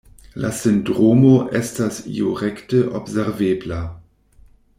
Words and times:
La 0.43 0.49
sindromo 0.59 1.33
estas 1.59 1.99
io 2.15 2.33
rekte 2.41 2.81
observebla. 3.01 3.83